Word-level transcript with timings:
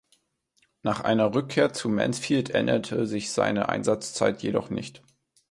Nach 0.81 1.01
einer 1.01 1.35
Rückkehr 1.35 1.73
zu 1.73 1.87
Mansfield 1.87 2.49
änderte 2.49 3.05
sich 3.05 3.31
seine 3.31 3.69
Einsatzzeit 3.69 4.41
jedoch 4.41 4.71
nicht. 4.71 5.03